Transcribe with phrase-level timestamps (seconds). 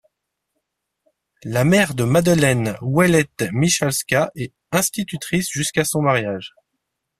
[1.43, 6.55] La mère de Madeleine Ouellette-Michalska est institutrice jusqu'à son mariage.